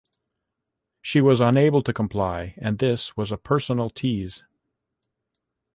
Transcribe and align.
She 1.03 1.21
was 1.21 1.41
unable 1.41 1.83
to 1.83 1.93
comply 1.93 2.55
and 2.57 2.79
this 2.79 3.15
was 3.15 3.31
a 3.31 3.37
personal 3.37 3.91
tease. 3.91 4.41